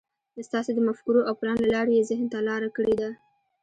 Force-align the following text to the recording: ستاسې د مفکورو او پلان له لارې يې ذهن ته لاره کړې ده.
ستاسې 0.47 0.71
د 0.73 0.79
مفکورو 0.87 1.21
او 1.27 1.33
پلان 1.39 1.57
له 1.61 1.67
لارې 1.75 1.91
يې 1.97 2.07
ذهن 2.09 2.27
ته 2.33 2.39
لاره 2.47 2.69
کړې 2.77 2.93
ده. 3.01 3.09